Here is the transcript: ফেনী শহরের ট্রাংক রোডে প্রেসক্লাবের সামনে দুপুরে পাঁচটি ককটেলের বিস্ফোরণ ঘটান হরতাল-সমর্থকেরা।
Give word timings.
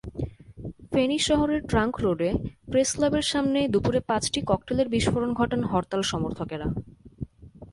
ফেনী 0.93 1.17
শহরের 1.19 1.61
ট্রাংক 1.67 1.93
রোডে 1.99 2.29
প্রেসক্লাবের 2.71 3.21
সামনে 3.21 3.59
দুপুরে 3.67 3.99
পাঁচটি 3.99 4.39
ককটেলের 4.47 4.87
বিস্ফোরণ 4.89 5.31
ঘটান 5.33 5.61
হরতাল-সমর্থকেরা। 5.63 6.67